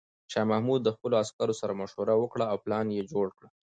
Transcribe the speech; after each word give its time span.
شاه 0.31 0.45
محمود 0.51 0.81
د 0.83 0.89
خپلو 0.95 1.15
عسکرو 1.23 1.53
سره 1.61 1.77
مشوره 1.81 2.13
وکړه 2.17 2.45
او 2.51 2.57
پلان 2.65 2.87
یې 2.95 3.01
جوړ 3.11 3.27
کړ. 3.37 3.43